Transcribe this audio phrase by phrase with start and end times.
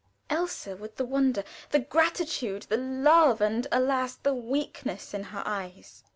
[0.31, 4.15] Elsa, with the wonder, the gratitude, the love, and alas!
[4.15, 6.03] the weakness in her eyes!